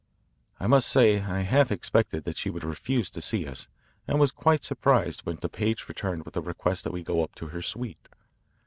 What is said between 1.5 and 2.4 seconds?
expected that